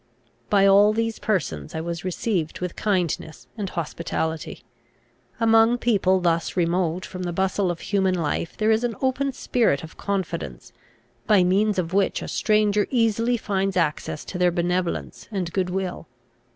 By 0.49 0.65
all 0.65 0.93
these 0.93 1.19
persons 1.19 1.75
I 1.75 1.81
was 1.81 2.03
received 2.03 2.59
with 2.59 2.75
kindness 2.75 3.45
and 3.55 3.69
hospitality. 3.69 4.63
Among 5.39 5.77
people 5.77 6.19
thus 6.19 6.57
remote 6.57 7.05
from 7.05 7.21
the 7.21 7.31
bustle 7.31 7.69
of 7.69 7.81
human 7.81 8.15
life 8.15 8.57
there 8.57 8.71
is 8.71 8.83
an 8.83 8.95
open 8.99 9.31
spirit 9.31 9.83
of 9.83 9.97
confidence, 9.97 10.73
by 11.27 11.43
means 11.43 11.77
of 11.77 11.93
which 11.93 12.23
a 12.23 12.27
stranger 12.27 12.87
easily 12.89 13.37
finds 13.37 13.77
access 13.77 14.25
to 14.25 14.39
their 14.39 14.49
benevolence 14.49 15.27
and 15.31 15.53
good 15.53 15.69
will. 15.69 16.07